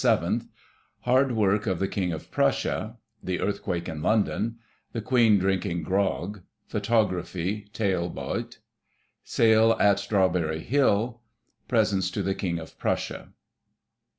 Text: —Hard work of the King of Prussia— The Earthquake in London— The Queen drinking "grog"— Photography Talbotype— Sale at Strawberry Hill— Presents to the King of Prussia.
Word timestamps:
—Hard 1.11 1.31
work 1.33 1.67
of 1.67 1.77
the 1.77 1.87
King 1.87 2.11
of 2.11 2.31
Prussia— 2.31 2.97
The 3.29 3.39
Earthquake 3.39 3.87
in 3.87 4.01
London— 4.01 4.57
The 4.93 5.01
Queen 5.01 5.37
drinking 5.37 5.83
"grog"— 5.83 6.41
Photography 6.73 7.67
Talbotype— 7.71 8.57
Sale 9.35 9.77
at 9.79 9.99
Strawberry 9.99 10.63
Hill— 10.63 11.21
Presents 11.67 12.09
to 12.09 12.23
the 12.23 12.33
King 12.33 12.57
of 12.57 12.79
Prussia. 12.79 13.29